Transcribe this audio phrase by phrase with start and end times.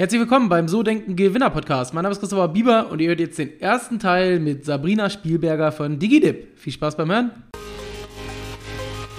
[0.00, 1.92] Herzlich willkommen beim So Denken Gewinner Podcast.
[1.92, 5.72] Mein Name ist Christopher Bieber und ihr hört jetzt den ersten Teil mit Sabrina Spielberger
[5.72, 6.58] von DigiDip.
[6.58, 7.30] Viel Spaß beim Hören.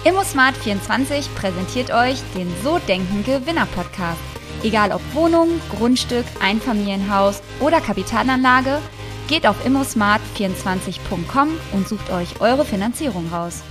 [0.04, 4.18] ImmoSmart24 präsentiert euch den So Denken Gewinner Podcast.
[4.64, 8.78] Egal ob Wohnung, Grundstück, Einfamilienhaus oder Kapitalanlage,
[9.28, 13.62] geht auf immosmart24.com und sucht euch eure Finanzierung raus.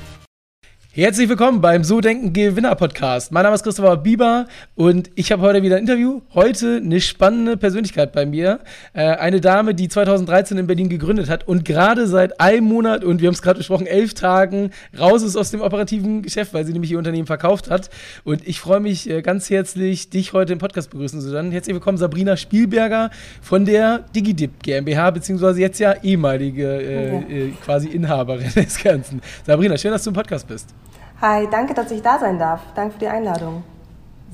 [0.93, 3.31] Herzlich willkommen beim So Denken Gewinner Podcast.
[3.31, 4.45] Mein Name ist Christopher Bieber
[4.75, 6.19] und ich habe heute wieder ein Interview.
[6.33, 8.59] Heute eine spannende Persönlichkeit bei mir.
[8.91, 13.21] Äh, eine Dame, die 2013 in Berlin gegründet hat und gerade seit einem Monat und
[13.21, 16.73] wir haben es gerade besprochen, elf Tagen raus ist aus dem operativen Geschäft, weil sie
[16.73, 17.89] nämlich ihr Unternehmen verkauft hat.
[18.25, 21.53] Und ich freue mich äh, ganz herzlich, dich heute im Podcast begrüßen zu können.
[21.53, 23.11] Herzlich willkommen, Sabrina Spielberger
[23.41, 29.21] von der DigiDip GmbH, beziehungsweise jetzt ja ehemalige äh, äh, quasi Inhaberin des Ganzen.
[29.47, 30.75] Sabrina, schön, dass du im Podcast bist.
[31.21, 32.61] Hi, danke, dass ich da sein darf.
[32.73, 33.63] Danke für die Einladung.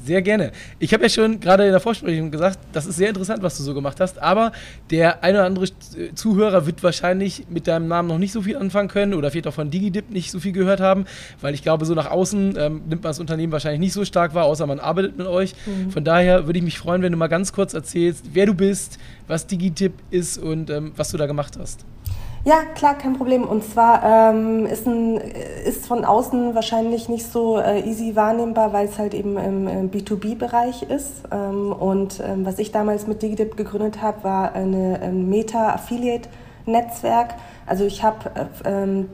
[0.05, 0.53] Sehr gerne.
[0.79, 3.63] Ich habe ja schon gerade in der Vorsprechung gesagt, das ist sehr interessant, was du
[3.63, 4.53] so gemacht hast, aber
[4.89, 5.67] der eine oder andere
[6.15, 9.53] Zuhörer wird wahrscheinlich mit deinem Namen noch nicht so viel anfangen können oder vielleicht auch
[9.53, 11.05] von DigiDip nicht so viel gehört haben,
[11.41, 14.33] weil ich glaube, so nach außen ähm, nimmt man das Unternehmen wahrscheinlich nicht so stark
[14.33, 15.55] wahr, außer man arbeitet mit euch.
[15.66, 15.91] Mhm.
[15.91, 18.99] Von daher würde ich mich freuen, wenn du mal ganz kurz erzählst, wer du bist,
[19.27, 21.85] was DigiDip ist und ähm, was du da gemacht hast.
[22.48, 23.44] Ja, klar, kein Problem.
[23.44, 28.88] Und zwar ähm, ist, ein, ist von außen wahrscheinlich nicht so äh, easy wahrnehmbar, weil
[28.88, 31.23] es halt eben im, im B2B-Bereich ist.
[31.30, 37.36] Ähm, und ähm, was ich damals mit DigiDip gegründet habe, war eine, ein Meta-Affiliate-Netzwerk.
[37.66, 39.09] Also ich habe äh, ähm,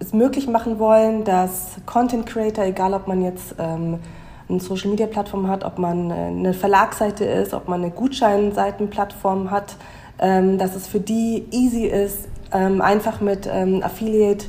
[0.00, 4.00] es möglich machen wollen, dass Content Creator, egal ob man jetzt ähm,
[4.48, 9.52] eine Social Media Plattform hat, ob man äh, eine Verlagsseite ist, ob man eine Gutscheinseitenplattform
[9.52, 9.76] hat,
[10.18, 14.46] ähm, dass es für die easy ist, ähm, einfach mit ähm, Affiliate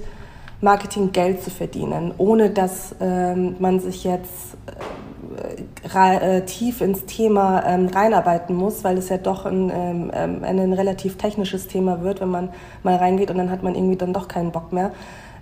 [0.61, 4.57] Marketing Geld zu verdienen, ohne dass ähm, man sich jetzt
[5.93, 10.43] äh, äh, tief ins Thema ähm, reinarbeiten muss, weil es ja doch ein, ähm, ähm,
[10.43, 12.49] ein, relativ technisches Thema wird, wenn man
[12.83, 14.91] mal reingeht und dann hat man irgendwie dann doch keinen Bock mehr.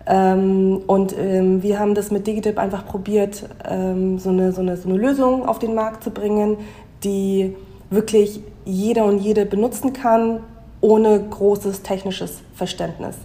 [0.06, 4.78] Ähm, und ähm, wir haben das mit Digitip einfach probiert, ähm, so eine, so, eine,
[4.78, 6.58] so eine Lösung auf den Markt zu bringen,
[7.04, 7.56] die
[7.90, 10.42] wirklich jeder und jede benutzen kann,
[10.86, 13.16] ohne großes technisches Verständnis.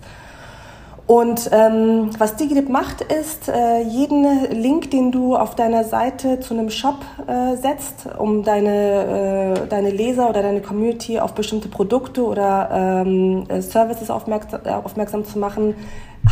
[1.06, 6.54] Und ähm, was DigiDip macht, ist, äh, jeden Link, den du auf deiner Seite zu
[6.54, 12.25] einem Shop äh, setzt, um deine, äh, deine Leser oder deine Community auf bestimmte Produkte
[12.25, 15.75] oder ähm, Services aufmerksam, äh, aufmerksam zu machen,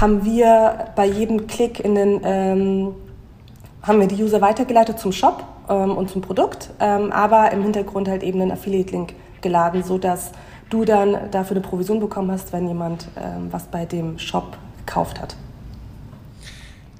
[0.00, 2.94] haben wir bei jedem Klick in den, ähm,
[3.82, 8.08] haben wir die User weitergeleitet zum Shop ähm, und zum Produkt, ähm, aber im Hintergrund
[8.08, 10.30] halt eben einen Affiliate-Link geladen, sodass
[10.70, 15.20] du dann dafür eine Provision bekommen hast, wenn jemand ähm, was bei dem Shop gekauft
[15.20, 15.36] hat.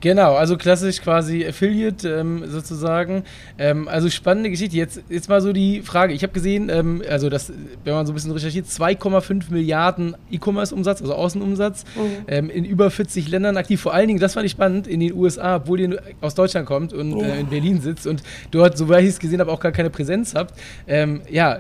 [0.01, 3.25] Genau, also klassisch quasi Affiliate ähm, sozusagen.
[3.59, 4.77] Ähm, also spannende Geschichte.
[4.77, 6.13] Jetzt, jetzt mal so die Frage.
[6.13, 7.53] Ich habe gesehen, ähm, also das,
[7.85, 12.01] wenn man so ein bisschen recherchiert, 2,5 Milliarden E-Commerce-Umsatz, also Außenumsatz, mhm.
[12.29, 13.81] Ähm, in über 40 Ländern aktiv.
[13.81, 16.93] Vor allen Dingen, das fand ich spannend, in den USA, obwohl ihr aus Deutschland kommt
[16.93, 17.27] und ja.
[17.27, 20.35] äh, in Berlin sitzt und dort, soweit ich es gesehen habe, auch gar keine Präsenz
[20.35, 20.55] habt.
[20.87, 21.59] Ähm, ja,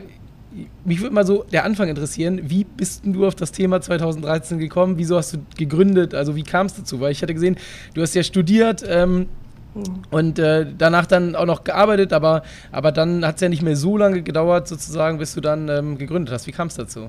[0.84, 2.40] mich würde mal so der Anfang interessieren.
[2.44, 4.94] Wie bist du auf das Thema 2013 gekommen?
[4.96, 6.14] Wieso hast du gegründet?
[6.14, 7.00] Also wie kam es dazu?
[7.00, 7.56] Weil ich hatte gesehen,
[7.94, 9.26] du hast ja studiert ähm,
[9.74, 10.02] mhm.
[10.10, 12.42] und äh, danach dann auch noch gearbeitet, aber,
[12.72, 15.98] aber dann hat es ja nicht mehr so lange gedauert, sozusagen, bis du dann ähm,
[15.98, 16.46] gegründet hast.
[16.46, 17.08] Wie kam es dazu?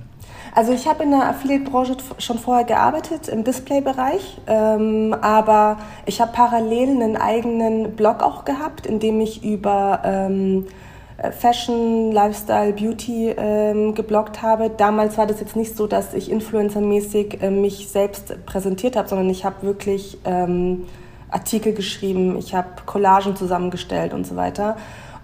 [0.53, 6.31] Also ich habe in der Affiliate-Branche schon vorher gearbeitet, im Display-Bereich, ähm, aber ich habe
[6.33, 10.88] parallel einen eigenen Blog auch gehabt, in dem ich über ähm, äh,
[11.31, 14.69] Fashion, Lifestyle, Beauty ähm, gebloggt habe.
[14.69, 19.29] Damals war das jetzt nicht so, dass ich influencermäßig äh, mich selbst präsentiert habe, sondern
[19.29, 20.85] ich habe wirklich ähm,
[21.29, 24.77] Artikel geschrieben, ich habe Collagen zusammengestellt und so weiter.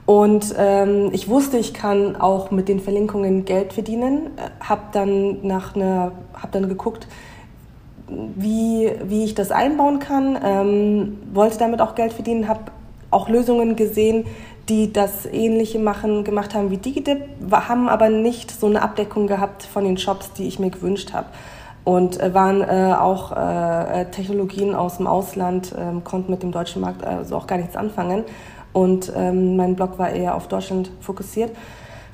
[0.05, 4.27] Und ähm, ich wusste, ich kann auch mit den Verlinkungen Geld verdienen.
[4.37, 7.07] Äh, habe dann nach einer, habe dann geguckt,
[8.07, 10.37] wie, wie ich das einbauen kann.
[10.43, 12.71] Ähm, wollte damit auch Geld verdienen, habe
[13.09, 14.25] auch Lösungen gesehen,
[14.69, 17.21] die das Ähnliche machen, gemacht haben wie DigiDip,
[17.51, 21.27] haben aber nicht so eine Abdeckung gehabt von den Shops, die ich mir gewünscht habe.
[21.83, 26.81] Und äh, waren äh, auch äh, Technologien aus dem Ausland, äh, konnten mit dem deutschen
[26.81, 28.23] Markt also auch gar nichts anfangen.
[28.73, 31.51] Und ähm, mein Blog war eher auf Deutschland fokussiert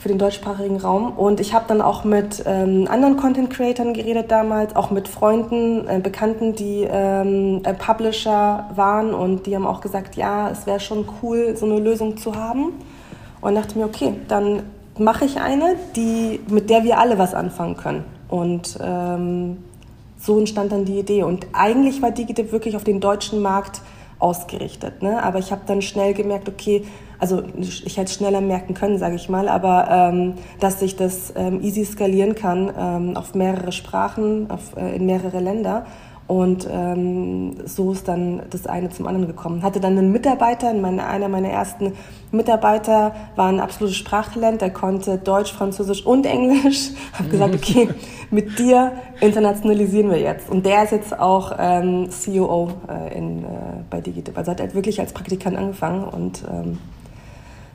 [0.02, 1.12] für den deutschsprachigen Raum.
[1.12, 6.00] Und ich habe dann auch mit ähm, anderen Content-Creatern geredet damals, auch mit Freunden, äh,
[6.00, 11.08] Bekannten, die ähm, äh, Publisher waren und die haben auch gesagt, ja, es wäre schon
[11.22, 12.74] cool, so eine Lösung zu haben.
[13.42, 14.64] Und dachte mir, okay, dann
[14.98, 18.04] mache ich eine, die, mit der wir alle was anfangen können.
[18.28, 19.58] Und ähm,
[20.18, 21.22] so entstand dann die Idee.
[21.22, 23.82] Und eigentlich war Digitip wirklich auf den deutschen Markt
[24.22, 25.02] ausgerichtet.
[25.02, 25.22] Ne?
[25.24, 26.86] Aber ich habe dann schnell gemerkt, okay,
[27.20, 31.62] also ich hätte schneller merken können, sage ich mal, aber ähm, dass sich das ähm,
[31.62, 35.86] easy skalieren kann ähm, auf mehrere Sprachen, auf, äh, in mehrere Länder.
[36.32, 39.64] Und ähm, so ist dann das eine zum anderen gekommen.
[39.64, 41.92] Hatte dann einen Mitarbeiter, meine, einer meiner ersten
[42.32, 46.92] Mitarbeiter war ein absolutes Sprachtalent, der konnte Deutsch, Französisch und Englisch.
[47.20, 47.90] Hab gesagt, okay,
[48.32, 50.50] mit dir internationalisieren wir jetzt.
[50.50, 53.48] Und der ist jetzt auch ähm, CEO äh, in, äh,
[53.90, 54.38] bei Digitip.
[54.38, 56.78] Also hat er wirklich als Praktikant angefangen und ähm,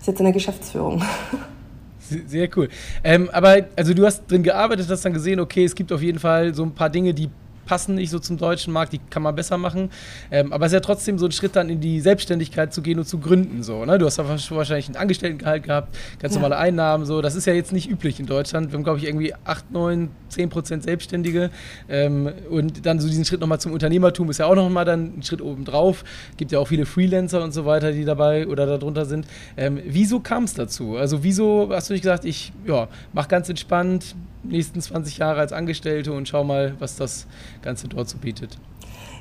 [0.01, 1.03] ist jetzt in der Geschäftsführung.
[1.99, 2.71] Sehr cool.
[3.05, 6.21] Ähm, aber also du hast drin gearbeitet, hast dann gesehen, okay, es gibt auf jeden
[6.21, 7.29] Fall so ein paar Dinge, die
[7.67, 9.91] passen nicht so zum deutschen Markt, die kann man besser machen.
[10.31, 12.99] Ähm, aber es ist ja trotzdem so ein Schritt dann in die Selbstständigkeit zu gehen
[12.99, 13.63] und zu gründen.
[13.63, 13.99] So, ne?
[13.99, 16.41] Du hast ja wahrscheinlich einen Angestelltengehalt gehabt, ganz ja.
[16.41, 17.05] normale Einnahmen.
[17.05, 17.21] So.
[17.21, 18.71] Das ist ja jetzt nicht üblich in Deutschland.
[18.71, 21.51] Wir haben, glaube ich, irgendwie 8, 9, 10 Prozent Selbstständige.
[21.89, 25.23] Ähm, und dann so diesen Schritt nochmal zum Unternehmertum ist ja auch nochmal dann ein
[25.23, 26.05] Schritt obendrauf.
[26.37, 29.27] Gibt ja auch viele Freelancer und so weiter, die dabei oder darunter sind.
[29.57, 30.97] Ähm, wieso kam es dazu?
[30.97, 34.15] Also wieso hast du nicht gesagt, ich ja, mach ganz entspannt,
[34.49, 37.27] nächsten 20 Jahre als Angestellte und schau mal, was das
[37.63, 38.59] Ganze dort so bietet?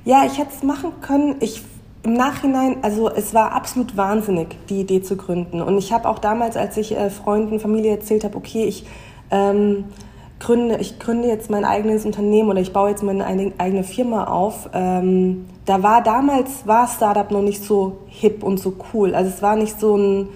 [0.04, 1.36] Ja, ich hätte es machen können.
[1.40, 1.62] Ich
[2.04, 5.60] im Nachhinein, also es war absolut wahnsinnig, die Idee zu gründen.
[5.60, 8.86] Und ich habe auch damals, als ich äh, Freunden, Familie erzählt habe, okay, ich
[9.32, 9.86] ähm,
[10.40, 14.70] gründe, ich gründe jetzt mein eigenes Unternehmen oder ich baue jetzt meine eigene Firma auf.
[14.74, 19.16] Ähm, da war damals war Startup noch nicht so hip und so cool.
[19.16, 20.30] Also es war nicht so ein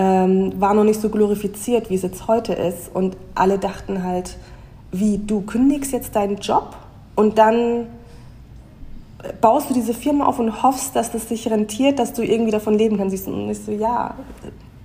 [0.00, 2.90] ähm, war noch nicht so glorifiziert, wie es jetzt heute ist.
[2.94, 4.38] Und alle dachten halt,
[4.92, 6.74] wie, du kündigst jetzt deinen Job
[7.16, 7.86] und dann
[9.42, 12.78] baust du diese Firma auf und hoffst, dass das sich rentiert, dass du irgendwie davon
[12.78, 13.28] leben kannst.
[13.28, 14.14] Und ich so, ja,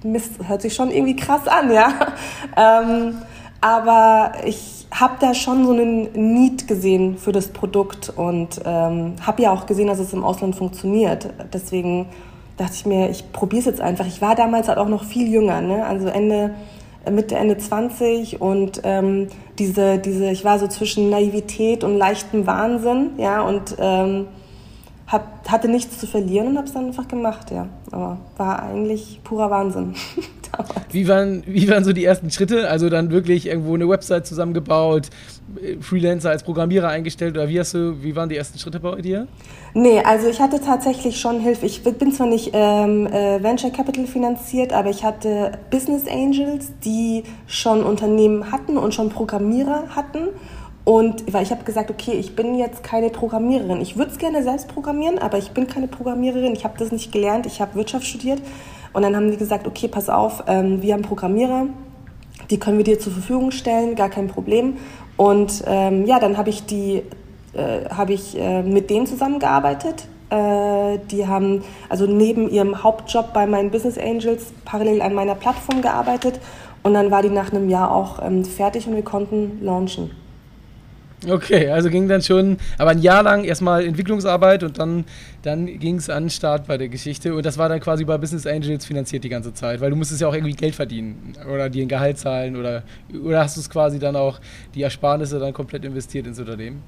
[0.03, 1.93] Mist, hört sich schon irgendwie krass an, ja.
[2.57, 3.15] Ähm,
[3.61, 9.41] aber ich habe da schon so einen Need gesehen für das Produkt und ähm, habe
[9.41, 11.29] ja auch gesehen, dass es im Ausland funktioniert.
[11.53, 12.07] Deswegen
[12.57, 14.05] dachte ich mir, ich probiere es jetzt einfach.
[14.05, 15.85] Ich war damals halt auch noch viel jünger, ne?
[15.85, 16.55] also Ende,
[17.09, 19.27] Mitte, Ende 20 und ähm,
[19.59, 24.27] diese, diese, ich war so zwischen Naivität und leichtem Wahnsinn, ja, und ähm,
[25.07, 27.67] hab, hatte nichts zu verlieren und habe es dann einfach gemacht, ja.
[27.91, 29.93] Aber war eigentlich purer Wahnsinn.
[30.91, 32.69] wie, waren, wie waren so die ersten Schritte?
[32.69, 35.09] Also dann wirklich irgendwo eine Website zusammengebaut,
[35.79, 39.27] Freelancer als Programmierer eingestellt oder wie hast du, wie waren die ersten Schritte bei dir?
[39.73, 41.65] Nee, also ich hatte tatsächlich schon Hilfe.
[41.65, 47.23] Ich bin zwar nicht ähm, äh, Venture Capital finanziert, aber ich hatte Business Angels, die
[47.45, 50.29] schon Unternehmen hatten und schon Programmierer hatten.
[50.85, 53.81] Und weil ich habe gesagt, okay, ich bin jetzt keine Programmiererin.
[53.81, 56.53] Ich würde es gerne selbst programmieren, aber ich bin keine Programmiererin.
[56.53, 57.47] Ich habe das nicht gelernt.
[57.47, 58.39] Ich habe Wirtschaft studiert.
[58.93, 61.65] Und dann haben die gesagt, okay, pass auf, ähm, wir haben Programmierer,
[62.49, 64.77] die können wir dir zur Verfügung stellen, gar kein Problem.
[65.17, 67.01] Und ähm, ja, dann habe ich die,
[67.53, 70.07] äh, habe ich äh, mit denen zusammengearbeitet.
[70.29, 75.81] Äh, die haben also neben ihrem Hauptjob bei meinen Business Angels parallel an meiner Plattform
[75.81, 76.39] gearbeitet.
[76.83, 80.11] Und dann war die nach einem Jahr auch ähm, fertig und wir konnten launchen.
[81.27, 85.05] Okay, also ging dann schon, aber ein Jahr lang erstmal Entwicklungsarbeit und dann,
[85.41, 88.17] dann ging es an den Start bei der Geschichte und das war dann quasi bei
[88.17, 91.69] Business Angels finanziert die ganze Zeit, weil du musstest ja auch irgendwie Geld verdienen oder
[91.69, 92.83] dir ein Gehalt zahlen oder,
[93.23, 94.39] oder hast du es quasi dann auch
[94.75, 96.83] die Ersparnisse dann komplett investiert ins Unternehmen?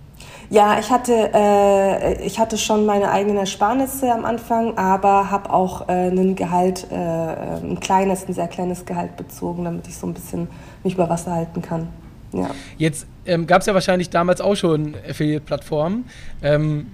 [0.50, 5.88] Ja, ich hatte, äh, ich hatte schon meine eigenen Ersparnisse am Anfang, aber habe auch
[5.88, 10.14] äh, ein Gehalt, äh, ein kleines, ein sehr kleines Gehalt bezogen, damit ich so ein
[10.14, 10.48] bisschen
[10.84, 11.88] mich über Wasser halten kann.
[12.34, 12.50] Ja.
[12.78, 16.06] Jetzt ähm, gab es ja wahrscheinlich damals auch schon Affiliate-Plattformen.
[16.42, 16.88] Ähm,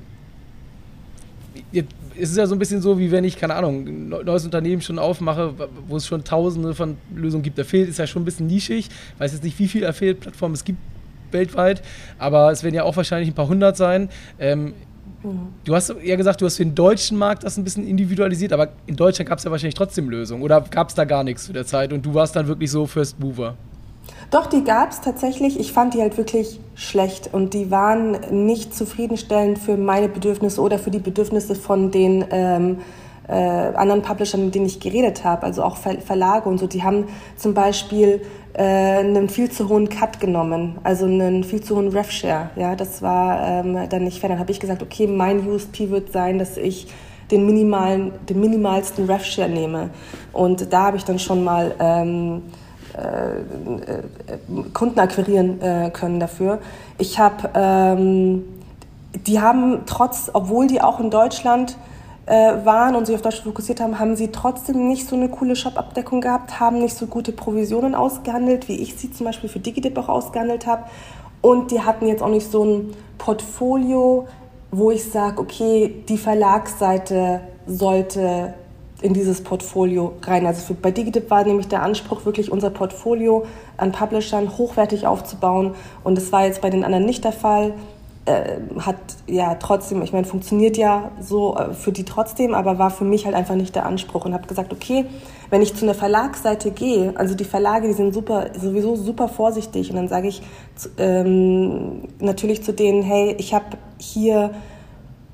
[1.72, 4.82] es ist ja so ein bisschen so, wie wenn ich, keine Ahnung, ein neues Unternehmen
[4.82, 5.54] schon aufmache,
[5.88, 7.60] wo es schon tausende von Lösungen gibt.
[7.60, 8.90] Affiliate ist ja schon ein bisschen nischig.
[8.90, 10.80] Ich weiß jetzt nicht, wie viele Affiliate-Plattformen es gibt
[11.32, 11.82] weltweit,
[12.20, 14.10] aber es werden ja auch wahrscheinlich ein paar hundert sein.
[14.40, 14.74] Ähm,
[15.24, 15.48] mhm.
[15.64, 18.70] Du hast ja gesagt, du hast für den deutschen Markt das ein bisschen individualisiert, aber
[18.86, 20.44] in Deutschland gab es ja wahrscheinlich trotzdem Lösungen.
[20.44, 22.86] Oder gab es da gar nichts zu der Zeit und du warst dann wirklich so
[22.86, 23.58] First Mover?
[24.32, 25.60] Doch, die gab es tatsächlich.
[25.60, 30.80] Ich fand die halt wirklich schlecht und die waren nicht zufriedenstellend für meine Bedürfnisse oder
[30.80, 32.78] für die Bedürfnisse von den ähm,
[33.28, 36.68] äh, anderen Publishern, mit denen ich geredet habe, also auch Ver Verlage und so.
[36.68, 38.22] Die haben zum Beispiel
[38.54, 42.50] äh, einen viel zu hohen Cut genommen, also einen viel zu hohen Ref-Share.
[42.56, 44.30] Ja, das war ähm, dann nicht fair.
[44.30, 46.88] Dann habe ich gesagt, okay, mein USP wird sein, dass ich
[47.32, 49.90] den minimalen, den minimalsten Ref-Share nehme.
[50.34, 52.63] Und da habe ich dann schon mal ähm, äh, äh,
[54.74, 56.60] Kunden akquirieren äh, können dafür.
[56.98, 58.44] Ich habe, ähm,
[59.26, 61.78] die haben trotz, obwohl die auch in Deutschland
[62.26, 66.22] waren und sich auf Deutschland fokussiert haben, haben sie trotzdem nicht so eine coole Shop-Abdeckung
[66.22, 70.08] gehabt, haben nicht so gute Provisionen ausgehandelt, wie ich sie zum Beispiel für DigiDip auch
[70.08, 70.84] ausgehandelt habe.
[71.42, 74.26] Und die hatten jetzt auch nicht so ein Portfolio,
[74.72, 78.54] wo ich sage, okay, die Verlagsseite sollte
[79.04, 80.46] in dieses Portfolio rein.
[80.46, 83.46] Also für, bei Digitip war nämlich der Anspruch, wirklich unser Portfolio
[83.78, 85.76] an Publishern hochwertig aufzubauen.
[86.04, 87.74] Und das war jetzt bei den anderen nicht der Fall.
[88.26, 88.96] Äh, hat
[89.28, 93.26] ja trotzdem, ich meine, funktioniert ja so äh, für die trotzdem, aber war für mich
[93.26, 95.06] halt einfach nicht der Anspruch und habe gesagt, okay,
[95.50, 99.90] wenn ich zu einer Verlagsseite gehe, also die Verlage, die sind super, sowieso super vorsichtig
[99.90, 100.42] und dann sage ich
[100.98, 103.66] ähm, natürlich zu denen, hey, ich habe
[103.98, 104.52] hier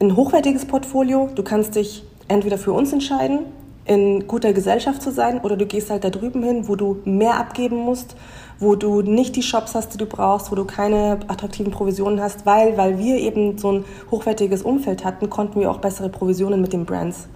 [0.01, 3.41] ein hochwertiges Portfolio, du kannst dich entweder für uns entscheiden,
[3.89, 7.35] in guter Gesellschaft zu sein, oder du gehst halt da drüben hin, wo du mehr
[7.35, 8.15] abgeben musst
[8.59, 12.45] wo du nicht die Shops hast, die du brauchst, wo du keine attraktiven Provisionen hast,
[12.45, 16.73] weil, weil wir eben so ein hochwertiges Umfeld hatten, konnten wir auch bessere Provisionen mit
[16.73, 17.27] den Brands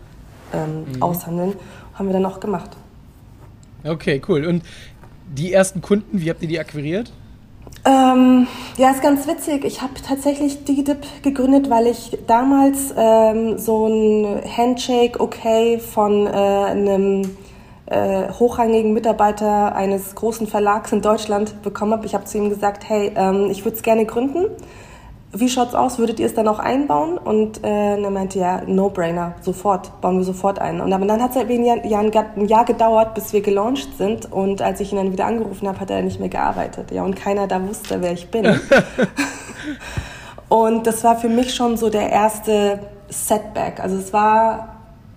[0.53, 1.01] ähm, mhm.
[1.01, 1.53] aushandeln.
[1.93, 2.72] Haben wir dann auch gemacht.
[3.83, 4.45] Okay, cool.
[4.45, 4.63] Und
[5.33, 7.13] die ersten Kunden, wie habt ihr die akquiriert?
[7.85, 8.47] Ähm,
[8.77, 9.65] ja, ist ganz witzig.
[9.65, 16.29] Ich habe tatsächlich DigiDip gegründet, weil ich damals ähm, so ein Handshake okay von äh,
[16.29, 17.23] einem
[17.87, 22.05] äh, hochrangigen Mitarbeiter eines großen Verlags in Deutschland bekommen habe.
[22.05, 24.45] Ich habe zu ihm gesagt, hey, ähm, ich würde es gerne gründen.
[25.35, 25.97] Wie schaut's aus?
[25.97, 27.17] Würdet ihr es dann auch einbauen?
[27.17, 30.79] Und äh, er meinte, ja, No-Brainer, sofort, bauen wir sofort ein.
[30.79, 34.31] Und aber dann hat es halt ein Jahr, ein Jahr gedauert, bis wir gelauncht sind.
[34.31, 36.91] Und als ich ihn dann wieder angerufen habe, hat er nicht mehr gearbeitet.
[36.91, 38.45] Ja, und keiner da wusste, wer ich bin.
[40.49, 43.79] und das war für mich schon so der erste Setback.
[43.79, 44.69] Also es war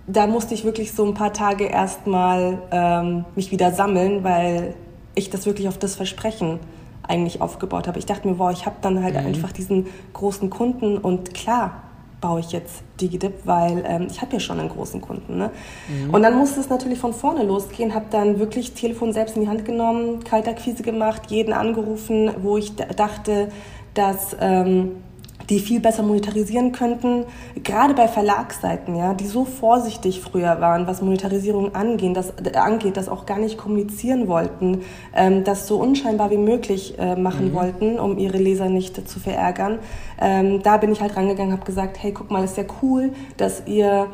[0.07, 4.73] da musste ich wirklich so ein paar Tage erstmal ähm, mich wieder sammeln, weil
[5.15, 6.59] ich das wirklich auf das Versprechen
[7.07, 7.99] eigentlich aufgebaut habe.
[7.99, 9.27] Ich dachte mir, wow, ich habe dann halt mhm.
[9.27, 11.83] einfach diesen großen Kunden und klar
[12.19, 15.37] baue ich jetzt DigiDip, weil ähm, ich habe ja schon einen großen Kunden.
[15.37, 15.51] Ne?
[15.87, 16.13] Mhm.
[16.13, 19.47] Und dann musste es natürlich von vorne losgehen, habe dann wirklich Telefon selbst in die
[19.47, 23.49] Hand genommen, Kaltakquise gemacht, jeden angerufen, wo ich dachte,
[23.93, 24.35] dass...
[24.39, 25.03] Ähm,
[25.49, 27.25] die viel besser monetarisieren könnten.
[27.63, 32.97] Gerade bei Verlagsseiten, ja, die so vorsichtig früher waren, was Monetarisierung angeht, das, äh, angeht,
[32.97, 34.81] das auch gar nicht kommunizieren wollten,
[35.15, 37.53] ähm, das so unscheinbar wie möglich äh, machen mhm.
[37.53, 39.79] wollten, um ihre Leser nicht zu verärgern.
[40.19, 43.63] Ähm, da bin ich halt rangegangen, habe gesagt, hey, guck mal, ist ja cool, dass
[43.65, 44.07] ihr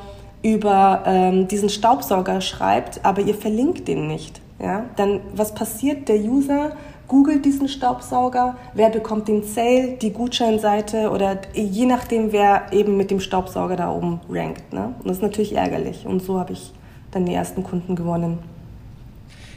[0.44, 4.42] über ähm, diesen Staubsauger schreibt, aber ihr verlinkt den nicht.
[4.62, 4.86] Ja?
[4.98, 6.10] Dann was passiert?
[6.10, 6.74] Der User
[7.14, 13.12] googelt diesen Staubsauger, wer bekommt den Sale, die Gutscheinseite oder je nachdem, wer eben mit
[13.12, 14.74] dem Staubsauger da oben rankt.
[14.74, 14.96] Ne?
[14.98, 16.08] Und das ist natürlich ärgerlich.
[16.08, 16.74] Und so habe ich
[17.12, 18.40] dann die ersten Kunden gewonnen.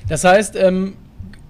[0.07, 0.97] Das heißt, ähm,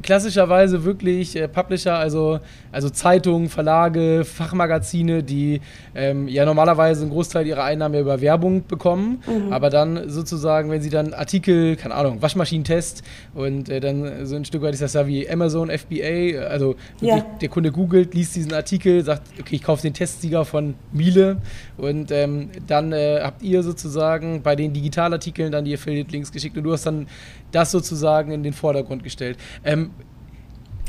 [0.01, 2.39] klassischerweise wirklich äh, Publisher, also,
[2.77, 5.63] also Zeitungen, Verlage, Fachmagazine, die
[5.95, 9.51] ähm, ja normalerweise einen Großteil ihrer Einnahmen ja über Werbung bekommen, mhm.
[9.51, 13.03] aber dann sozusagen, wenn sie dann Artikel, keine Ahnung, Waschmaschinentest
[13.35, 17.25] und äh, dann so ein Stück weit ist das ja wie Amazon, FBA, also ja.
[17.41, 21.39] der Kunde googelt, liest diesen Artikel, sagt, okay, ich kaufe den Testsieger von Miele
[21.79, 26.65] und ähm, dann äh, habt ihr sozusagen bei den Digitalartikeln dann die Affiliate-Links geschickt und
[26.65, 27.07] du hast dann
[27.53, 29.39] das sozusagen in den Vordergrund gestellt.
[29.65, 29.93] Ähm,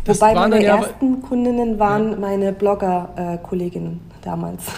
[0.07, 2.17] Wobei meine ersten Kundinnen waren ja.
[2.17, 4.63] meine Blogger-Kolleginnen damals.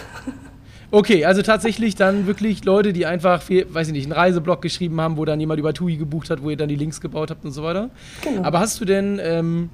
[0.92, 5.16] Okay, also tatsächlich dann wirklich Leute, die einfach, weiß ich nicht, einen Reiseblog geschrieben haben,
[5.16, 7.52] wo dann jemand über TUI gebucht hat, wo ihr dann die Links gebaut habt und
[7.52, 7.90] so weiter.
[8.22, 8.42] Genau.
[8.42, 9.70] Aber hast du denn ähm,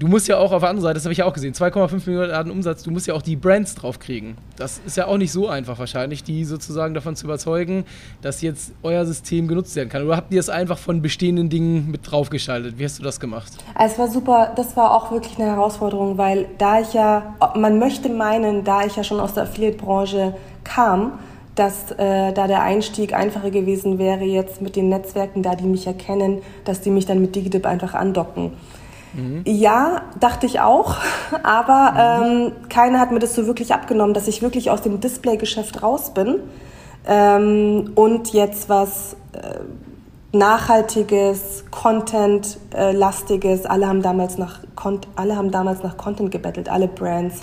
[0.00, 2.10] du musst ja auch auf der anderen Seite, das habe ich ja auch gesehen, 2,5
[2.10, 4.36] Milliarden Umsatz, du musst ja auch die Brands draufkriegen.
[4.56, 7.84] Das ist ja auch nicht so einfach wahrscheinlich, die sozusagen davon zu überzeugen,
[8.22, 10.04] dass jetzt euer System genutzt werden kann.
[10.04, 12.78] Oder habt ihr es einfach von bestehenden Dingen mit draufgeschaltet?
[12.78, 13.52] Wie hast du das gemacht?
[13.78, 18.08] Es war super, das war auch wirklich eine Herausforderung, weil da ich ja, man möchte
[18.08, 21.12] meinen, da ich ja schon aus der Affiliate-Branche kam,
[21.56, 25.86] dass äh, da der Einstieg einfacher gewesen wäre jetzt mit den Netzwerken, da die mich
[25.86, 28.52] erkennen, dass die mich dann mit Digidip einfach andocken.
[29.14, 29.42] Mhm.
[29.46, 30.96] Ja, dachte ich auch,
[31.42, 32.26] aber mhm.
[32.26, 36.14] ähm, keiner hat mir das so wirklich abgenommen, dass ich wirklich aus dem Display-Geschäft raus
[36.14, 36.40] bin
[37.06, 39.60] ähm, und jetzt was äh,
[40.36, 43.66] nachhaltiges, Content-lastiges.
[43.66, 44.60] Alle haben damals nach
[45.16, 47.40] alle haben damals nach Content gebettelt, alle Brands.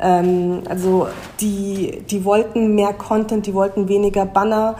[0.00, 1.08] Ähm, also
[1.40, 4.76] die die wollten mehr Content, die wollten weniger Banner.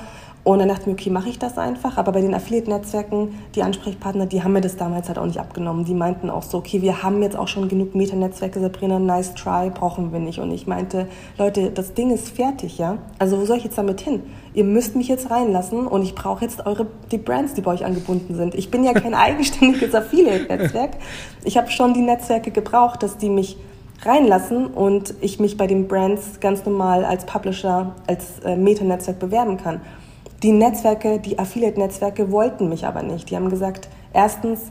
[0.49, 1.99] Und dann dachte ich mir, okay, mache ich das einfach.
[1.99, 5.85] Aber bei den Affiliate-Netzwerken, die Ansprechpartner, die haben mir das damals halt auch nicht abgenommen.
[5.85, 9.69] Die meinten auch so, okay, wir haben jetzt auch schon genug Meta-Netzwerke, Sabrina, nice try,
[9.69, 10.38] brauchen wir nicht.
[10.38, 12.97] Und ich meinte, Leute, das Ding ist fertig, ja?
[13.19, 14.23] Also wo soll ich jetzt damit hin?
[14.55, 17.85] Ihr müsst mich jetzt reinlassen und ich brauche jetzt eure, die Brands, die bei euch
[17.85, 18.55] angebunden sind.
[18.55, 20.93] Ich bin ja kein eigenständiges Affiliate-Netzwerk.
[21.45, 23.59] Ich habe schon die Netzwerke gebraucht, dass die mich
[24.00, 29.59] reinlassen und ich mich bei den Brands ganz normal als Publisher, als äh, Meta-Netzwerk bewerben
[29.59, 29.83] kann.
[30.42, 33.30] Die Netzwerke, die Affiliate-Netzwerke wollten mich aber nicht.
[33.30, 34.71] Die haben gesagt, erstens,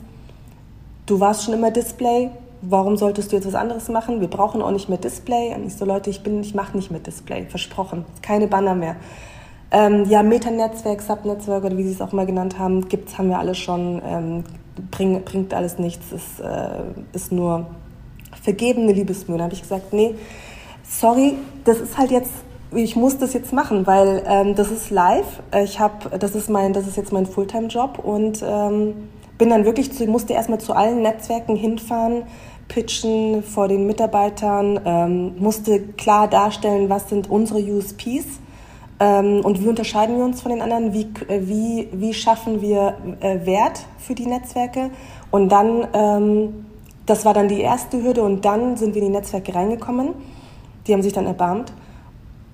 [1.06, 2.30] du warst schon immer Display,
[2.62, 4.20] warum solltest du jetzt was anderes machen?
[4.20, 5.54] Wir brauchen auch nicht mehr Display.
[5.54, 8.04] Und ich so, Leute, ich bin, ich mache nicht mehr Display, versprochen.
[8.22, 8.96] Keine Banner mehr.
[9.70, 13.38] Ähm, ja, Metanetzwerk, Subnetzwerk oder wie sie es auch mal genannt haben, gibt's, haben wir
[13.38, 14.00] alle schon.
[14.04, 14.44] Ähm,
[14.90, 17.66] bring, bringt alles nichts, ist, äh, ist nur
[18.42, 19.36] vergebene Liebesmühe.
[19.36, 20.14] Da habe ich gesagt, nee,
[20.88, 21.34] sorry,
[21.64, 22.32] das ist halt jetzt
[22.74, 25.42] ich muss das jetzt machen, weil ähm, das ist live.
[25.62, 28.94] Ich habe, das ist mein, das ist jetzt mein Fulltime-Job und ähm,
[29.38, 32.24] bin dann wirklich zu, musste erstmal zu allen Netzwerken hinfahren,
[32.66, 38.26] pitchen vor den Mitarbeitern, ähm, musste klar darstellen, was sind unsere USPs
[39.00, 42.96] ähm, und wie unterscheiden wir uns von den anderen, wie, äh, wie, wie schaffen wir
[43.20, 44.90] äh, Wert für die Netzwerke
[45.30, 46.66] und dann, ähm,
[47.06, 50.10] das war dann die erste Hürde und dann sind wir in die Netzwerke reingekommen.
[50.86, 51.72] Die haben sich dann erbarmt.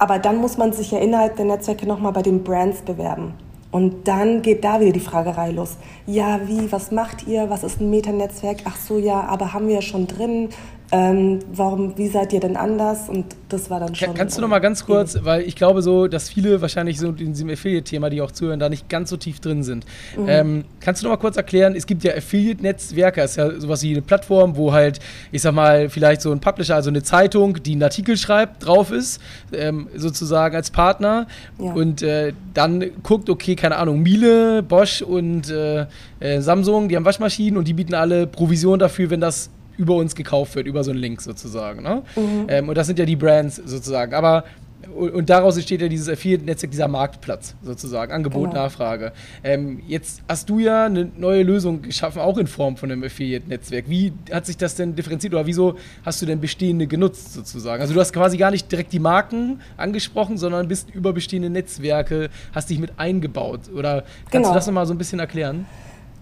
[0.04, 3.32] Aber dann muss man sich ja innerhalb der Netzwerke nochmal bei den Brands bewerben.
[3.70, 5.78] Und dann geht da wieder die Fragerei los.
[6.06, 7.49] Ja, wie, was macht ihr?
[7.49, 8.58] Was ist ein Metanetzwerk?
[8.66, 10.50] Ach so, ja, aber haben wir ja schon drin
[10.93, 13.09] ähm, warum, wie seid ihr denn anders?
[13.09, 14.14] Und das war dann schon.
[14.14, 17.33] Kannst du noch mal ganz kurz, weil ich glaube so, dass viele wahrscheinlich so in
[17.33, 19.87] diesem Affiliate-Thema, die auch zuhören, da nicht ganz so tief drin sind.
[20.17, 20.29] Mhm.
[20.29, 23.93] Ähm, kannst du noch mal kurz erklären, es gibt ja Affiliate-Netzwerke, ist ja sowas wie
[23.93, 25.00] eine Plattform, wo halt,
[25.33, 28.93] ich sag mal, vielleicht so ein Publisher, also eine Zeitung, die einen Artikel schreibt, drauf
[28.93, 29.21] ist,
[29.53, 31.26] ähm, sozusagen als Partner
[31.59, 31.73] ja.
[31.73, 35.87] und äh, dann guckt, okay, keine Ahnung, Miele, Bosch und äh,
[36.21, 40.14] äh, Samsung, die haben Waschmaschinen und die bieten alle Provision dafür, wenn das über uns
[40.14, 41.83] gekauft wird, über so einen Link sozusagen.
[41.83, 42.02] Ne?
[42.16, 42.47] Mhm.
[42.49, 44.14] Ähm, und das sind ja die Brands sozusagen.
[44.14, 44.45] Aber
[44.88, 48.62] und daraus entsteht ja dieses Affiliate-Netzwerk, dieser Marktplatz sozusagen, Angebot, genau.
[48.62, 49.12] Nachfrage.
[49.43, 53.88] Ähm, jetzt hast du ja eine neue Lösung geschaffen, auch in Form von einem Affiliate-Netzwerk.
[53.88, 57.81] Wie hat sich das denn differenziert oder wieso hast du denn bestehende genutzt sozusagen?
[57.81, 62.31] Also du hast quasi gar nicht direkt die Marken angesprochen, sondern bist über bestehende Netzwerke,
[62.52, 63.71] hast dich mit eingebaut.
[63.75, 64.49] Oder kannst genau.
[64.49, 65.66] du das nochmal so ein bisschen erklären?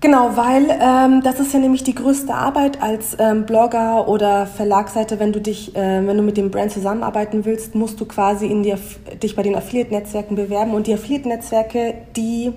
[0.03, 5.21] Genau, weil ähm, das ist ja nämlich die größte Arbeit als ähm, Blogger oder Verlagsseite,
[5.21, 8.65] wenn du dich, äh, wenn du mit dem Brand zusammenarbeiten willst, musst du quasi in
[8.65, 8.75] die,
[9.23, 12.53] dich bei den Affiliate-Netzwerken bewerben und die Affiliate-Netzwerke, die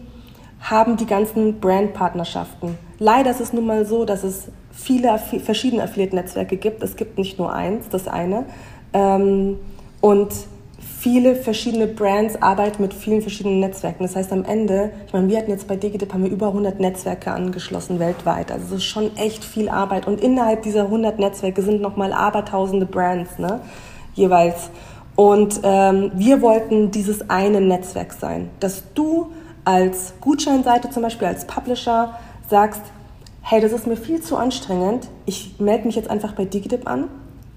[0.60, 2.80] haben die ganzen Brand-Partnerschaften.
[2.98, 6.82] Leider ist es nun mal so, dass es viele verschiedene Affiliate-Netzwerke gibt.
[6.82, 8.46] Es gibt nicht nur eins, das eine.
[8.92, 9.58] Ähm,
[10.01, 10.34] und
[11.05, 14.01] viele verschiedene Brands arbeiten mit vielen verschiedenen Netzwerken.
[14.01, 16.79] Das heißt am Ende, ich meine, wir hatten jetzt bei Digitip haben wir über 100
[16.79, 18.51] Netzwerke angeschlossen weltweit.
[18.51, 20.07] Also es ist schon echt viel Arbeit.
[20.07, 23.59] Und innerhalb dieser 100 Netzwerke sind nochmal abertausende Brands, ne,
[24.15, 24.72] jeweils.
[25.15, 29.27] Und ähm, wir wollten dieses eine Netzwerk sein, dass du
[29.63, 32.18] als Gutscheinseite zum Beispiel, als Publisher
[32.50, 32.81] sagst,
[33.44, 37.09] hey, das ist mir viel zu anstrengend, ich melde mich jetzt einfach bei Digidip an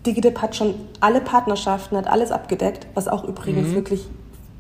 [0.06, 3.74] DigiDip hat schon alle Partnerschaften, hat alles abgedeckt, was auch übrigens mhm.
[3.74, 4.06] wirklich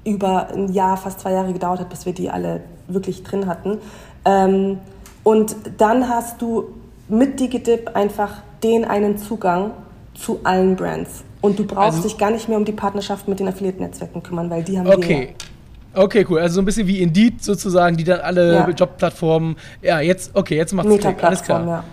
[0.04, 3.78] über ein Jahr, fast zwei Jahre gedauert hat, bis wir die alle wirklich drin hatten.
[4.24, 4.78] Ähm,
[5.22, 6.68] und dann hast du
[7.08, 9.72] mit DigiDip einfach den einen Zugang
[10.14, 11.24] zu allen Brands.
[11.40, 14.50] Und du brauchst also, dich gar nicht mehr um die Partnerschaft mit den Affiliate-Netzwerken kümmern,
[14.50, 15.34] weil die haben okay.
[15.94, 16.02] wir.
[16.02, 16.40] Okay, cool.
[16.40, 18.68] Also so ein bisschen wie Indeed sozusagen, die dann alle ja.
[18.68, 19.56] Jobplattformen.
[19.82, 21.24] Ja, jetzt, okay, jetzt macht's Klick.
[21.24, 21.66] Alles klar.
[21.66, 21.84] Ja.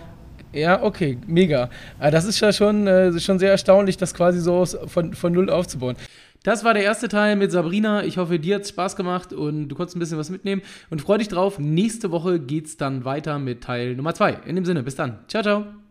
[0.55, 1.69] Ja, okay, mega.
[1.99, 5.49] Ah, das ist ja schon, äh, schon sehr erstaunlich, das quasi so von, von null
[5.49, 5.97] aufzubauen.
[6.43, 8.03] Das war der erste Teil mit Sabrina.
[8.03, 10.61] Ich hoffe, dir hat es Spaß gemacht und du konntest ein bisschen was mitnehmen.
[10.89, 11.59] Und freu dich drauf.
[11.59, 14.37] Nächste Woche geht es dann weiter mit Teil Nummer zwei.
[14.45, 15.19] In dem Sinne, bis dann.
[15.27, 15.84] Ciao, ciao.